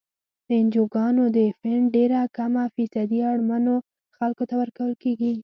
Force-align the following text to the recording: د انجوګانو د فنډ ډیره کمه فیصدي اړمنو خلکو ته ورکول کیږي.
د 0.47 0.49
انجوګانو 0.61 1.23
د 1.37 1.39
فنډ 1.59 1.83
ډیره 1.95 2.21
کمه 2.37 2.63
فیصدي 2.75 3.19
اړمنو 3.31 3.75
خلکو 4.17 4.43
ته 4.49 4.55
ورکول 4.61 4.93
کیږي. 5.03 5.31